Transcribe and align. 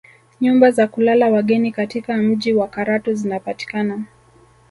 Nyumba 0.41 0.71
za 0.71 0.87
kulala 0.87 1.29
wageni 1.29 1.71
katika 1.71 2.17
mji 2.17 2.53
wa 2.53 2.67
Karatu 2.67 3.13
zinapatikana 3.13 4.03